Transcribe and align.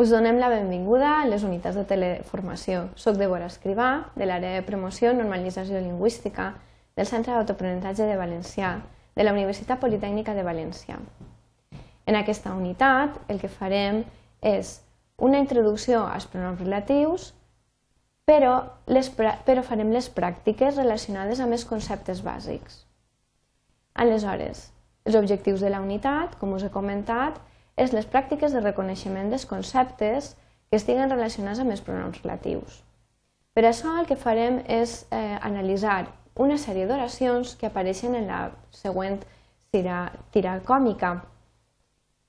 Us 0.00 0.08
donem 0.08 0.38
la 0.40 0.48
benvinguda 0.48 1.08
a 1.20 1.24
les 1.28 1.42
unitats 1.44 1.76
de 1.76 1.82
teleformació. 1.84 2.86
Soc 2.96 3.18
Débora 3.20 3.50
Escrivà, 3.50 3.88
de 4.16 4.24
l'àrea 4.24 4.54
de 4.54 4.62
promoció 4.64 5.10
i 5.12 5.16
normalització 5.18 5.76
lingüística 5.76 6.46
del 6.96 7.08
Centre 7.10 7.34
d'Autoaprenentatge 7.34 8.06
de 8.08 8.14
Valencià, 8.16 8.70
de 9.12 9.26
la 9.26 9.34
Universitat 9.36 9.82
Politècnica 9.82 10.32
de 10.32 10.44
València. 10.46 10.96
En 12.08 12.16
aquesta 12.16 12.54
unitat 12.56 13.18
el 13.28 13.42
que 13.42 13.52
farem 13.52 14.00
és 14.40 14.78
una 15.20 15.42
introducció 15.44 16.00
als 16.06 16.24
pronoms 16.32 16.64
relatius, 16.64 17.34
però, 18.24 18.54
les, 18.88 19.12
però 19.20 19.66
farem 19.68 19.92
les 19.92 20.08
pràctiques 20.16 20.80
relacionades 20.80 21.44
amb 21.44 21.58
els 21.58 21.68
conceptes 21.68 22.24
bàsics. 22.24 22.86
Aleshores, 23.92 24.70
els 25.04 25.20
objectius 25.20 25.60
de 25.60 25.76
la 25.76 25.84
unitat, 25.84 26.40
com 26.40 26.56
us 26.56 26.64
he 26.64 26.72
comentat, 26.72 27.36
és 27.76 27.92
les 27.92 28.06
pràctiques 28.06 28.52
de 28.52 28.62
reconeixement 28.62 29.30
dels 29.30 29.46
conceptes 29.46 30.34
que 30.70 30.78
estiguen 30.78 31.10
relacionats 31.10 31.60
amb 31.62 31.74
els 31.74 31.82
pronoms 31.84 32.22
relatius. 32.22 32.82
Per 33.54 33.64
això 33.66 33.96
el 33.98 34.06
que 34.06 34.18
farem 34.18 34.60
és 34.70 35.04
eh, 35.10 35.36
analitzar 35.42 36.06
una 36.40 36.56
sèrie 36.58 36.86
d'oracions 36.86 37.56
que 37.58 37.68
apareixen 37.68 38.14
en 38.14 38.28
la 38.30 38.40
següent 38.70 39.18
tira, 39.74 40.04
tira 40.30 40.60
còmica 40.66 41.16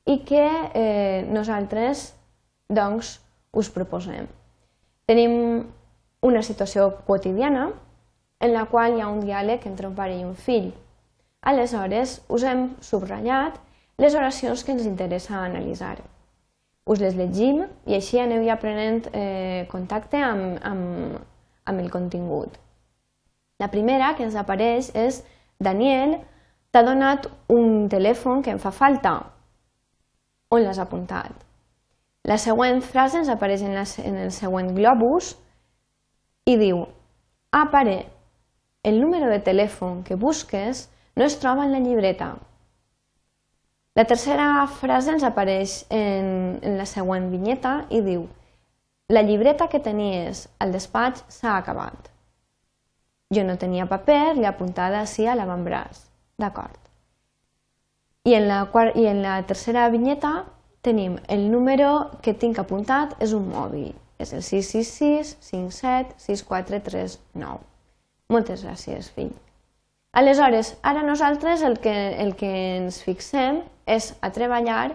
i 0.10 0.18
que 0.26 0.46
eh, 0.74 1.22
nosaltres 1.30 2.12
doncs, 2.72 3.20
us 3.52 3.70
proposem. 3.70 4.28
Tenim 5.06 5.34
una 6.24 6.42
situació 6.42 6.88
quotidiana 7.06 7.70
en 8.42 8.54
la 8.54 8.66
qual 8.72 8.96
hi 8.96 9.02
ha 9.04 9.10
un 9.12 9.20
diàleg 9.22 9.66
entre 9.68 9.90
un 9.90 9.96
pare 9.98 10.16
i 10.18 10.24
un 10.26 10.36
fill. 10.36 10.72
Aleshores, 11.42 12.22
us 12.30 12.46
hem 12.48 12.70
subratllat 12.82 13.58
les 14.02 14.16
oracions 14.18 14.64
que 14.66 14.74
ens 14.74 14.88
interessa 14.90 15.44
analitzar. 15.46 16.00
Us 16.90 17.02
les 17.04 17.14
llegim 17.14 17.62
i 17.86 17.94
així 17.94 18.18
aneu 18.20 18.42
ja 18.48 18.58
prenent 18.58 19.06
eh, 19.14 19.68
contacte 19.70 20.18
amb, 20.18 20.58
amb, 20.66 21.20
amb 21.70 21.84
el 21.84 21.92
contingut. 21.94 22.58
La 23.62 23.70
primera 23.70 24.16
que 24.18 24.26
ens 24.26 24.36
apareix 24.36 24.90
és 24.98 25.22
Daniel, 25.62 26.18
t'ha 26.74 26.82
donat 26.82 27.28
un 27.54 27.86
telèfon 27.94 28.42
que 28.42 28.56
em 28.56 28.60
fa 28.60 28.74
falta. 28.74 29.14
On 30.50 30.66
l'has 30.66 30.82
apuntat? 30.82 31.36
La 32.26 32.40
següent 32.42 32.82
frase 32.82 33.22
ens 33.22 33.30
apareix 33.30 33.62
en, 33.62 33.78
la, 33.78 33.86
en 34.02 34.18
el 34.26 34.34
següent 34.34 34.74
globus 34.74 35.36
i 36.50 36.58
diu 36.58 36.88
Ah, 37.54 37.68
pare, 37.70 38.06
el 38.82 39.02
número 39.02 39.28
de 39.28 39.42
telèfon 39.44 40.06
que 40.08 40.16
busques 40.16 40.88
no 41.20 41.26
es 41.26 41.36
troba 41.42 41.66
en 41.66 41.74
la 41.76 41.82
llibreta. 41.84 42.38
La 43.96 44.06
tercera 44.08 44.68
frase 44.72 45.12
ens 45.12 45.24
apareix 45.28 45.82
en, 45.92 46.60
en 46.64 46.78
la 46.80 46.86
següent 46.88 47.28
vinyeta 47.32 47.74
i 47.92 48.00
diu 48.06 48.30
La 49.12 49.24
llibreta 49.28 49.68
que 49.68 49.82
tenies 49.84 50.46
al 50.64 50.72
despatx 50.72 51.26
s'ha 51.28 51.58
acabat. 51.58 52.08
Jo 53.36 53.44
no 53.44 53.58
tenia 53.60 53.90
paper 53.90 54.38
i 54.40 54.48
apuntada 54.48 55.02
així 55.02 55.28
a 55.28 55.36
l'avantbraç. 55.36 56.06
D'acord. 56.40 56.80
I, 58.24 58.38
en 58.38 58.48
la, 58.48 58.64
I 58.96 59.06
en 59.12 59.22
la 59.26 59.36
tercera 59.44 59.90
vinyeta 59.92 60.32
tenim 60.82 61.20
el 61.28 61.50
número 61.52 61.92
que 62.24 62.32
tinc 62.34 62.64
apuntat 62.64 63.18
és 63.20 63.36
un 63.36 63.52
mòbil. 63.52 63.92
És 64.22 64.32
el 64.32 64.44
666 64.46 65.36
57 65.52 66.16
6439. 66.30 67.60
Moltes 68.32 68.64
gràcies, 68.64 69.12
fill. 69.12 69.34
Aleshores, 70.14 70.78
ara 70.84 71.04
nosaltres 71.04 71.62
el 71.62 71.80
que, 71.80 71.96
el 72.20 72.36
que 72.36 72.52
ens 72.76 73.00
fixem 73.06 73.62
és 73.88 74.12
a 74.20 74.32
treballar 74.36 74.92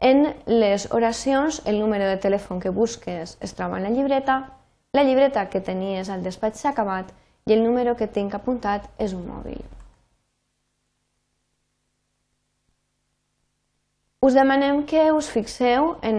en 0.00 0.32
les 0.48 0.88
oracions, 0.96 1.60
el 1.68 1.76
número 1.80 2.08
de 2.08 2.16
telèfon 2.16 2.60
que 2.60 2.72
busques 2.72 3.36
es 3.40 3.52
troba 3.52 3.76
en 3.76 3.84
la 3.84 3.92
llibreta, 3.92 4.38
la 4.96 5.04
llibreta 5.04 5.50
que 5.52 5.60
tenies 5.60 6.08
al 6.08 6.24
despatx 6.24 6.64
s'ha 6.64 6.72
acabat 6.72 7.12
i 7.44 7.52
el 7.52 7.64
número 7.64 7.96
que 8.00 8.08
tinc 8.08 8.34
apuntat 8.34 8.88
és 8.96 9.12
un 9.12 9.28
mòbil. 9.28 9.60
Us 14.24 14.34
demanem 14.34 14.86
que 14.88 15.10
us 15.12 15.28
fixeu 15.28 15.98
en, 16.02 16.16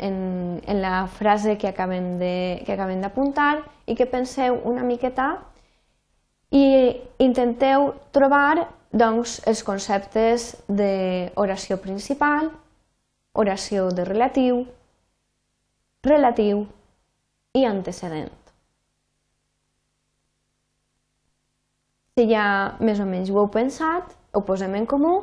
en, 0.00 0.16
en 0.64 0.80
la 0.80 1.06
frase 1.06 1.58
que 1.60 1.68
acabem 1.68 2.16
d'apuntar 2.16 3.58
i 3.84 3.94
que 3.94 4.08
penseu 4.08 4.56
una 4.64 4.82
miqueta 4.82 5.34
i 6.54 6.66
intenteu 7.18 7.90
trobar 8.14 8.68
doncs, 8.94 9.40
els 9.50 9.64
conceptes 9.66 10.52
d'oració 10.68 11.80
principal, 11.82 12.52
oració 13.34 13.88
de 13.90 14.04
relatiu, 14.06 14.62
relatiu 16.06 16.62
i 17.58 17.64
antecedent. 17.66 18.30
Si 22.14 22.28
ja 22.30 22.46
més 22.78 23.02
o 23.02 23.08
menys 23.08 23.34
ho 23.34 23.40
heu 23.42 23.50
pensat, 23.50 24.14
ho 24.30 24.44
posem 24.46 24.78
en 24.78 24.86
comú 24.86 25.16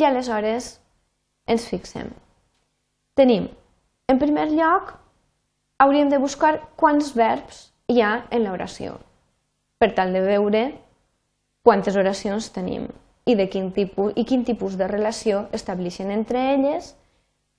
i 0.00 0.08
aleshores 0.08 0.78
ens 1.44 1.68
fixem. 1.68 2.08
Tenim, 3.12 3.50
en 4.08 4.20
primer 4.22 4.48
lloc, 4.54 4.94
hauríem 5.84 6.08
de 6.08 6.22
buscar 6.22 6.56
quants 6.80 7.12
verbs 7.12 7.66
hi 7.92 8.00
ha 8.00 8.22
en 8.32 8.46
l'oració 8.48 8.96
per 9.82 9.90
tal 9.98 10.12
de 10.14 10.20
veure 10.22 10.60
quantes 11.66 11.96
oracions 11.98 12.52
tenim 12.54 12.84
i, 13.26 13.34
de 13.34 13.48
quin 13.50 13.72
tipus, 13.74 14.12
i 14.14 14.22
quin 14.22 14.44
tipus 14.46 14.76
de 14.78 14.86
relació 14.86 15.48
estableixen 15.58 16.12
entre 16.14 16.38
elles 16.52 16.92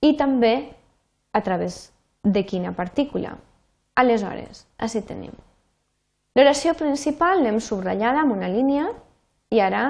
i 0.00 0.14
també 0.16 0.54
a 1.36 1.42
través 1.44 1.92
de 2.24 2.46
quina 2.48 2.72
partícula. 2.72 3.34
Aleshores, 4.00 4.64
així 4.80 5.04
tenim. 5.04 5.36
L'oració 6.32 6.72
principal 6.80 7.44
l'hem 7.44 7.60
subratllada 7.60 8.24
amb 8.24 8.38
una 8.38 8.48
línia 8.48 8.88
i 9.52 9.60
ara 9.60 9.84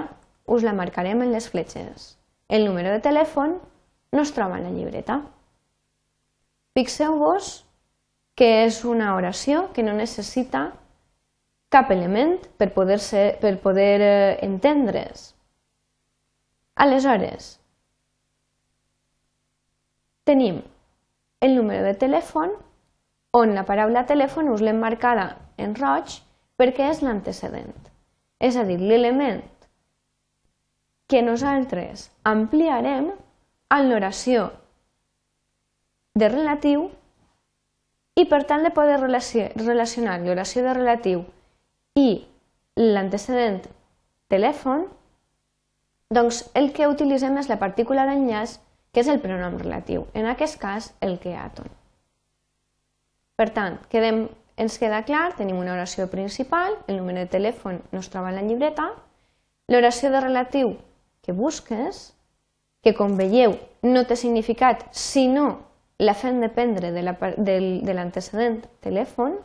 us 0.51 0.67
la 0.67 0.75
marcarem 0.75 1.23
en 1.23 1.31
les 1.31 1.47
fletxes. 1.49 2.17
El 2.49 2.67
número 2.67 2.91
de 2.91 3.01
telèfon 3.05 3.61
no 4.11 4.27
es 4.27 4.35
troba 4.35 4.59
en 4.59 4.67
la 4.67 4.75
llibreta. 4.75 5.23
Fixeu-vos 6.75 7.61
que 8.35 8.65
és 8.67 8.83
una 8.83 9.15
oració 9.15 9.69
que 9.71 9.87
no 9.87 9.95
necessita 9.95 10.73
cap 11.75 11.91
element 11.91 12.39
per 12.59 12.71
poder, 12.75 13.01
ser, 13.03 13.35
per 13.43 13.57
poder 13.63 13.99
eh, 14.01 14.39
entendre's. 14.47 15.33
Aleshores, 16.79 17.57
tenim 20.25 20.63
el 21.43 21.57
número 21.59 21.83
de 21.87 21.97
telèfon 21.99 22.55
on 23.35 23.57
la 23.59 23.67
paraula 23.67 24.05
telèfon 24.07 24.53
us 24.55 24.63
l'hem 24.63 24.79
marcada 24.79 25.27
en 25.59 25.75
roig 25.75 26.21
perquè 26.59 26.89
és 26.93 27.03
l'antecedent. 27.03 27.75
És 28.39 28.57
a 28.57 28.65
dir, 28.67 28.79
l'element 28.79 29.43
que 31.11 31.23
nosaltres 31.23 32.09
ampliarem 32.25 33.11
en 33.75 33.89
l'oració 33.91 34.49
de 36.15 36.31
relatiu 36.31 36.89
i 38.15 38.25
per 38.31 38.45
tant 38.47 38.63
de 38.63 38.71
poder 38.71 39.01
relacionar 39.03 40.21
l'oració 40.23 40.63
de 40.63 40.75
relatiu 40.79 41.25
i 41.95 42.25
l'antecedent 42.77 43.63
telèfon, 44.33 44.89
doncs 46.15 46.45
el 46.59 46.73
que 46.75 46.89
utilitzem 46.91 47.39
és 47.39 47.49
la 47.51 47.61
partícula 47.61 48.07
d'enllaç, 48.09 48.59
que 48.95 49.03
és 49.03 49.11
el 49.11 49.21
pronom 49.23 49.59
relatiu, 49.59 50.07
en 50.15 50.27
aquest 50.31 50.59
cas 50.63 50.93
el 51.03 51.19
que 51.23 51.35
àton. 51.39 51.71
Per 53.35 53.49
tant, 53.55 53.81
quedem, 53.91 54.27
ens 54.59 54.79
queda 54.79 55.03
clar, 55.07 55.33
tenim 55.39 55.59
una 55.59 55.75
oració 55.75 56.07
principal, 56.11 56.77
el 56.87 57.01
número 57.01 57.25
de 57.25 57.31
telèfon 57.31 57.81
no 57.91 58.03
es 58.03 58.11
troba 58.11 58.31
en 58.31 58.39
la 58.39 58.47
llibreta, 58.47 58.93
l'oració 59.71 60.11
de 60.15 60.21
relatiu 60.23 60.77
que 61.23 61.33
busques, 61.33 62.13
que 62.85 62.95
com 62.95 63.17
veieu 63.19 63.57
no 63.83 64.05
té 64.07 64.19
significat, 64.19 64.85
sinó 64.93 65.65
la 65.99 66.15
fem 66.15 66.39
dependre 66.43 66.93
de 66.93 67.95
l'antecedent 67.95 68.63
telèfon, 68.85 69.39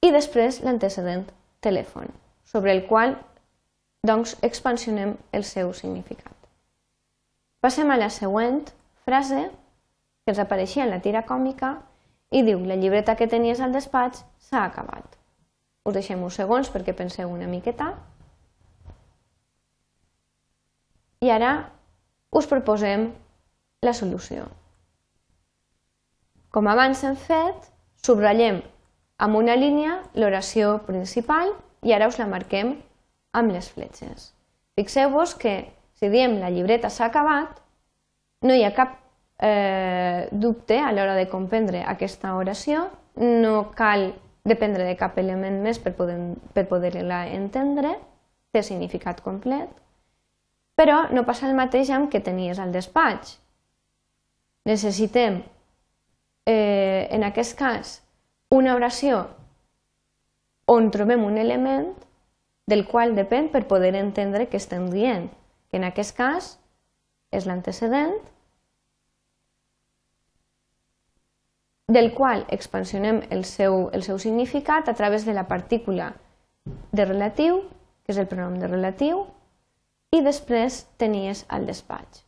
i 0.00 0.10
després 0.14 0.62
l'antecedent 0.64 1.26
telèfon, 1.60 2.08
sobre 2.44 2.72
el 2.72 2.86
qual 2.88 3.16
doncs, 4.06 4.36
expansionem 4.42 5.16
el 5.36 5.44
seu 5.44 5.72
significat. 5.76 6.36
Passem 7.60 7.90
a 7.92 7.98
la 8.00 8.08
següent 8.08 8.62
frase 9.04 9.42
que 9.50 10.32
ens 10.32 10.40
apareixia 10.40 10.86
en 10.86 10.94
la 10.94 11.02
tira 11.04 11.26
còmica 11.28 11.74
i 12.32 12.40
diu 12.46 12.62
la 12.64 12.78
llibreta 12.80 13.16
que 13.18 13.28
tenies 13.28 13.60
al 13.60 13.74
despatx 13.76 14.24
s'ha 14.48 14.64
acabat. 14.64 15.18
Us 15.84 15.96
deixem 15.96 16.22
uns 16.22 16.38
segons 16.40 16.70
perquè 16.72 16.94
penseu 16.96 17.28
una 17.28 17.48
miqueta. 17.50 17.92
I 21.20 21.28
ara 21.34 21.52
us 22.32 22.48
proposem 22.48 23.10
la 23.84 23.92
solució. 23.96 24.46
Com 26.50 26.66
abans 26.70 27.04
hem 27.04 27.16
fet, 27.20 27.68
subratllem 28.00 28.62
amb 29.20 29.36
una 29.36 29.56
línia 29.56 29.98
l'oració 30.16 30.78
principal 30.86 31.52
i 31.84 31.92
ara 31.92 32.08
us 32.08 32.18
la 32.20 32.28
marquem 32.30 32.74
amb 33.36 33.52
les 33.52 33.68
fletxes. 33.70 34.30
Fixeu-vos 34.78 35.34
que 35.38 35.54
si 36.00 36.08
diem 36.08 36.38
la 36.40 36.50
llibreta 36.50 36.88
s'ha 36.90 37.10
acabat, 37.10 37.60
no 38.48 38.56
hi 38.56 38.64
ha 38.64 38.72
cap 38.72 38.96
eh, 39.44 40.28
dubte 40.32 40.78
a 40.80 40.92
l'hora 40.96 41.14
de 41.18 41.28
comprendre 41.28 41.84
aquesta 41.84 42.32
oració, 42.38 42.88
no 43.20 43.70
cal 43.76 44.14
dependre 44.48 44.86
de 44.88 44.96
cap 44.96 45.18
element 45.20 45.60
més 45.60 45.78
per 45.78 45.92
poder-la 45.98 46.38
per 46.56 46.64
poder 46.70 46.94
entendre, 47.36 47.92
té 48.50 48.62
significat 48.64 49.20
complet, 49.20 49.68
però 50.74 51.10
no 51.12 51.26
passa 51.28 51.46
el 51.48 51.54
mateix 51.54 51.90
amb 51.92 52.08
que 52.10 52.24
tenies 52.24 52.58
al 52.58 52.72
despatx. 52.72 53.36
Necessitem, 54.64 55.42
eh, 56.48 57.08
en 57.10 57.24
aquest 57.24 57.56
cas, 57.58 58.00
una 58.50 58.74
oració 58.74 59.22
on 60.70 60.90
trobem 60.90 61.22
un 61.24 61.38
element 61.38 61.92
del 62.70 62.84
qual 62.86 63.14
depèn 63.14 63.48
per 63.50 63.66
poder 63.70 63.94
entendre 63.98 64.46
què 64.50 64.58
estem 64.58 64.88
dient, 64.90 65.28
que 65.70 65.78
en 65.78 65.86
aquest 65.86 66.14
cas 66.18 66.52
és 67.34 67.46
l'antecedent, 67.46 68.14
del 71.90 72.12
qual 72.14 72.44
expansionem 72.54 73.24
el 73.34 73.42
seu, 73.44 73.88
el 73.94 74.06
seu 74.06 74.18
significat 74.22 74.88
a 74.88 74.94
través 74.94 75.26
de 75.26 75.34
la 75.34 75.48
partícula 75.50 76.12
de 76.94 77.06
relatiu, 77.06 77.64
que 78.06 78.14
és 78.14 78.18
el 78.18 78.30
pronom 78.30 78.58
de 78.62 78.70
relatiu, 78.70 79.24
i 80.14 80.22
després 80.22 80.84
tenies 81.02 81.42
al 81.48 81.66
despatx. 81.66 82.22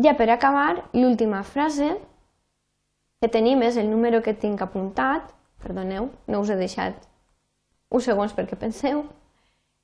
Ja 0.00 0.14
per 0.16 0.28
acabar, 0.32 0.84
l'última 0.96 1.42
frase 1.44 1.94
que 3.20 3.28
tenim 3.28 3.60
és 3.62 3.76
el 3.76 3.90
número 3.90 4.22
que 4.24 4.32
tinc 4.32 4.62
apuntat, 4.64 5.28
perdoneu, 5.60 6.08
no 6.26 6.38
us 6.40 6.50
he 6.50 6.56
deixat 6.56 7.02
uns 7.92 8.06
segons 8.08 8.32
perquè 8.32 8.56
penseu, 8.56 9.02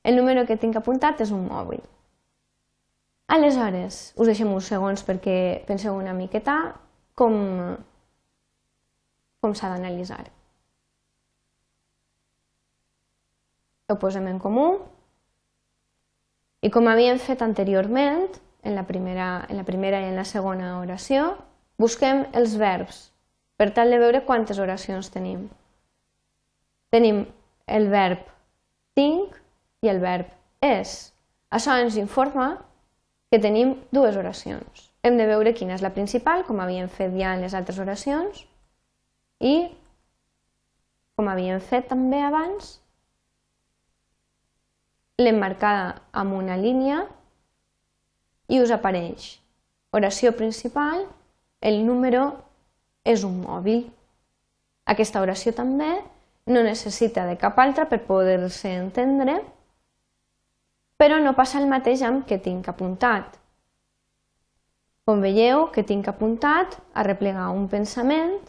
el 0.08 0.16
número 0.16 0.46
que 0.48 0.56
tinc 0.56 0.78
apuntat 0.78 1.20
és 1.20 1.32
un 1.34 1.42
mòbil. 1.50 1.82
Aleshores, 3.36 4.14
us 4.16 4.30
deixem 4.30 4.52
uns 4.54 4.70
segons 4.70 5.02
perquè 5.04 5.66
penseu 5.68 5.98
una 5.98 6.14
miqueta 6.16 6.54
com, 7.18 7.34
com 9.42 9.56
s'ha 9.58 9.72
d'analitzar. 9.74 10.22
Ho 13.90 13.98
posem 14.00 14.30
en 14.30 14.38
comú 14.40 14.68
i 16.62 16.70
com 16.72 16.88
havíem 16.88 17.20
fet 17.20 17.44
anteriorment, 17.44 18.30
en 18.66 18.74
la 18.78 18.86
primera, 18.86 19.44
en 19.50 19.60
la 19.60 19.66
primera 19.66 20.00
i 20.00 20.08
en 20.08 20.16
la 20.16 20.24
segona 20.24 20.78
oració, 20.80 21.34
busquem 21.78 22.24
els 22.32 22.56
verbs 22.58 23.04
per 23.56 23.70
tal 23.76 23.92
de 23.92 24.00
veure 24.00 24.24
quantes 24.26 24.60
oracions 24.62 25.10
tenim. 25.12 25.46
Tenim 26.92 27.24
el 27.66 27.88
verb 27.92 28.22
tinc 28.96 29.36
i 29.84 29.90
el 29.92 30.00
verb 30.00 30.28
és. 30.64 30.96
Això 31.52 31.76
ens 31.80 31.96
informa 32.00 32.50
que 33.30 33.40
tenim 33.42 33.74
dues 33.92 34.16
oracions. 34.16 34.90
Hem 35.02 35.18
de 35.18 35.26
veure 35.28 35.54
quina 35.54 35.76
és 35.76 35.84
la 35.84 35.92
principal, 35.94 36.44
com 36.46 36.60
havíem 36.60 36.88
fet 36.90 37.14
ja 37.18 37.34
en 37.34 37.44
les 37.44 37.54
altres 37.54 37.78
oracions, 37.82 38.42
i, 39.40 39.68
com 41.16 41.28
havíem 41.30 41.60
fet 41.62 41.88
també 41.90 42.22
abans, 42.24 42.76
l'emmarcada 45.20 46.02
amb 46.12 46.36
una 46.36 46.56
línia 46.60 47.04
i 48.52 48.60
us 48.60 48.72
apareix 48.74 49.36
oració 49.96 50.32
principal, 50.36 51.06
el 51.60 51.80
número 51.86 52.26
és 53.06 53.22
un 53.24 53.38
mòbil. 53.44 53.84
Aquesta 54.90 55.22
oració 55.22 55.54
també 55.54 55.92
no 56.50 56.62
necessita 56.62 57.26
de 57.26 57.38
cap 57.38 57.58
altra 57.62 57.86
per 57.90 58.04
poder-se 58.06 58.74
entendre 58.74 59.40
però 60.96 61.20
no 61.20 61.34
passa 61.36 61.60
el 61.60 61.68
mateix 61.68 62.02
amb 62.02 62.24
que 62.28 62.38
tinc 62.40 62.68
apuntat. 62.72 63.36
Com 65.06 65.20
veieu, 65.22 65.68
que 65.70 65.84
tinc 65.86 66.08
apuntat 66.08 66.78
a 66.94 67.04
replegar 67.06 67.50
un 67.54 67.68
pensament, 67.70 68.40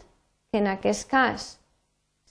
que 0.50 0.62
en 0.62 0.70
aquest 0.72 1.06
cas 1.10 1.48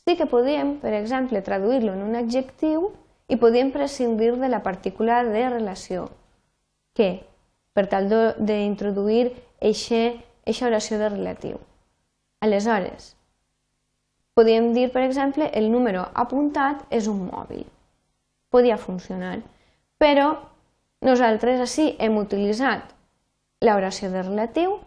sí 0.01 0.18
que 0.18 0.25
podíem, 0.25 0.77
per 0.81 0.94
exemple, 0.97 1.44
traduir-lo 1.45 1.94
en 1.94 2.03
un 2.03 2.18
adjectiu 2.18 2.89
i 3.30 3.38
podíem 3.38 3.71
prescindir 3.71 4.33
de 4.41 4.50
la 4.50 4.63
partícula 4.65 5.21
de 5.23 5.47
relació, 5.53 6.09
que, 6.97 7.23
per 7.73 7.85
tal 7.91 8.09
d'introduir 8.09 9.30
aquesta 9.62 10.71
oració 10.71 10.97
de 10.97 11.09
relatiu. 11.13 11.59
Aleshores, 12.41 13.15
podíem 14.37 14.73
dir, 14.73 14.91
per 14.93 15.03
exemple, 15.03 15.49
el 15.53 15.71
número 15.71 16.05
apuntat 16.13 16.85
és 16.93 17.07
un 17.09 17.25
mòbil. 17.31 17.65
Podia 18.53 18.77
funcionar 18.77 19.39
però 20.01 20.29
nosaltres 21.05 21.61
així 21.61 21.89
hem 21.99 22.17
utilitzat 22.21 22.93
l'oració 23.65 24.09
de 24.13 24.23
relatiu 24.23 24.77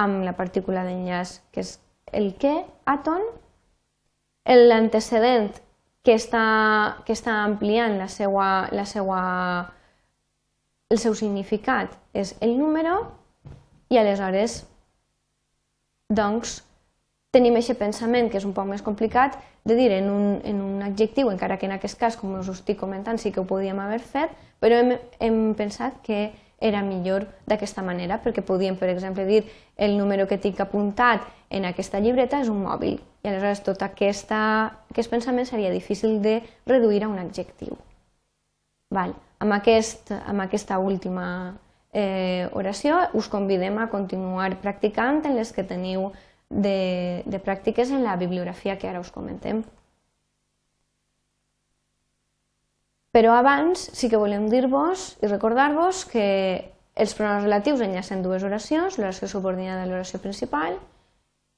amb 0.00 0.24
la 0.24 0.36
partícula 0.36 0.84
d'enllaç 0.84 1.38
que 1.52 1.64
és 1.64 1.74
el 2.16 2.32
que, 2.40 2.52
àton, 2.88 3.24
l'antecedent 4.50 5.52
que 6.04 6.16
està, 6.16 6.44
que 7.04 7.14
està 7.16 7.42
ampliant 7.44 7.98
la 8.00 8.08
seva, 8.08 8.68
la 8.72 8.86
seva, 8.88 9.20
el 10.90 10.98
seu 10.98 11.14
significat 11.14 11.92
és 12.16 12.34
el 12.40 12.56
número 12.58 12.96
i 13.92 14.00
aleshores 14.00 14.62
doncs, 16.10 16.60
tenim 17.30 17.56
aquest 17.56 17.78
pensament, 17.78 18.28
que 18.30 18.38
és 18.40 18.46
un 18.46 18.54
poc 18.56 18.66
més 18.66 18.82
complicat, 18.82 19.38
de 19.64 19.76
dir 19.76 19.90
en 19.94 20.10
un, 20.10 20.28
en 20.44 20.60
un 20.64 20.82
adjectiu, 20.82 21.30
encara 21.30 21.58
que 21.58 21.68
en 21.68 21.76
aquest 21.76 21.98
cas, 22.00 22.16
com 22.18 22.34
us 22.38 22.48
estic 22.50 22.78
comentant, 22.80 23.20
sí 23.20 23.30
que 23.30 23.42
ho 23.42 23.46
podíem 23.46 23.78
haver 23.78 24.00
fet, 24.02 24.32
però 24.60 24.80
hem, 24.80 24.96
hem 25.20 25.40
pensat 25.58 26.00
que 26.06 26.30
era 26.60 26.82
millor 26.84 27.24
d'aquesta 27.48 27.82
manera, 27.82 28.18
perquè 28.20 28.42
podíem, 28.44 28.76
per 28.76 28.90
exemple, 28.92 29.24
dir 29.24 29.44
el 29.76 29.96
número 29.96 30.26
que 30.28 30.38
tinc 30.38 30.60
apuntat 30.60 31.24
en 31.48 31.64
aquesta 31.64 32.00
llibreta 32.00 32.42
és 32.42 32.50
un 32.52 32.60
mòbil, 32.66 32.98
i 33.22 33.28
aleshores 33.28 33.62
tot 33.64 33.82
aquesta, 33.82 34.40
aquest 34.92 35.10
pensament 35.12 35.48
seria 35.48 35.72
difícil 35.72 36.20
de 36.22 36.40
reduir 36.68 37.04
a 37.04 37.08
un 37.08 37.18
adjectiu. 37.22 37.78
Val. 38.90 39.14
Amb, 39.40 39.54
aquest, 39.56 40.10
amb 40.12 40.42
aquesta 40.44 40.76
última 40.82 41.56
eh, 41.92 42.48
oració 42.52 42.98
us 43.16 43.28
convidem 43.32 43.78
a 43.78 43.88
continuar 43.88 44.50
practicant 44.60 45.22
en 45.24 45.38
les 45.38 45.52
que 45.56 45.64
teniu 45.64 46.10
de, 46.50 47.22
de 47.24 47.38
pràctiques 47.38 47.90
en 47.94 48.02
la 48.04 48.16
bibliografia 48.18 48.76
que 48.78 48.90
ara 48.90 49.00
us 49.00 49.12
comentem. 49.14 49.62
Però 53.14 53.34
abans 53.34 53.88
sí 53.96 54.10
que 54.10 54.18
volem 54.18 54.46
dir-vos 54.50 55.16
i 55.22 55.30
recordar-vos 55.30 56.04
que 56.10 56.26
els 56.94 57.14
pronoms 57.16 57.46
relatius 57.46 57.82
enllacen 57.82 58.22
dues 58.22 58.44
oracions, 58.46 58.98
l'oració 58.98 59.26
subordinada 59.30 59.86
i 59.86 59.90
l'oració 59.90 60.20
principal, 60.22 60.76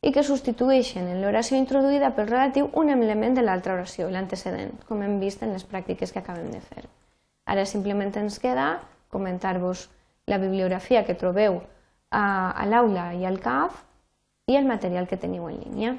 i 0.02 0.12
que 0.12 0.24
substitueixen 0.26 1.08
en 1.08 1.20
l'oració 1.22 1.58
introduïda 1.60 2.12
pel 2.16 2.28
relatiu 2.30 2.70
un 2.78 2.90
element 2.90 3.36
de 3.36 3.44
l'altra 3.44 3.76
oració, 3.76 4.08
l'antecedent, 4.10 4.74
com 4.88 5.02
hem 5.02 5.18
vist 5.20 5.42
en 5.42 5.52
les 5.54 5.64
pràctiques 5.68 6.12
que 6.12 6.22
acabem 6.22 6.50
de 6.50 6.60
fer. 6.60 6.84
Ara 7.46 7.66
simplement 7.66 8.12
ens 8.18 8.38
queda 8.42 8.80
comentar-vos 9.12 9.88
la 10.26 10.38
bibliografia 10.42 11.04
que 11.04 11.18
trobeu 11.18 11.60
a, 12.10 12.24
a 12.50 12.66
l'aula 12.66 13.12
i 13.14 13.26
al 13.28 13.38
CAF 13.42 13.82
i 14.46 14.56
el 14.56 14.66
material 14.66 15.06
que 15.08 15.20
teniu 15.20 15.46
en 15.48 15.60
línia. 15.60 15.92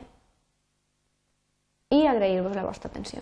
I 1.93 2.05
agrair-vos 2.09 2.55
la 2.55 2.65
vostra 2.65 2.89
atenció. 2.89 3.21